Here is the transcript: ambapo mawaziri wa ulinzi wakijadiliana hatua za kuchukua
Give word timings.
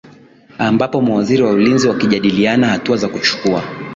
ambapo 0.57 1.01
mawaziri 1.01 1.43
wa 1.43 1.51
ulinzi 1.51 1.87
wakijadiliana 1.87 2.67
hatua 2.67 2.97
za 2.97 3.07
kuchukua 3.09 3.63